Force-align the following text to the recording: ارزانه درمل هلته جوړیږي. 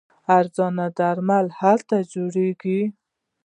ارزانه 0.37 0.85
درمل 0.97 1.47
هلته 1.59 1.97
جوړیږي. 2.13 2.81